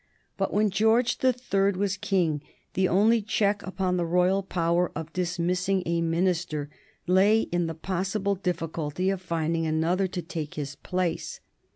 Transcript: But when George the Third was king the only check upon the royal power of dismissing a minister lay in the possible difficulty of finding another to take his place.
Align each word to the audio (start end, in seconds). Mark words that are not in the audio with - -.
But 0.35 0.51
when 0.51 0.71
George 0.71 1.19
the 1.19 1.31
Third 1.31 1.77
was 1.77 1.95
king 1.95 2.41
the 2.73 2.87
only 2.87 3.21
check 3.21 3.61
upon 3.61 3.97
the 3.97 4.03
royal 4.07 4.41
power 4.41 4.91
of 4.95 5.13
dismissing 5.13 5.83
a 5.85 6.01
minister 6.01 6.71
lay 7.05 7.41
in 7.41 7.67
the 7.67 7.75
possible 7.75 8.33
difficulty 8.33 9.11
of 9.11 9.21
finding 9.21 9.67
another 9.67 10.07
to 10.07 10.23
take 10.23 10.55
his 10.55 10.75
place. 10.75 11.39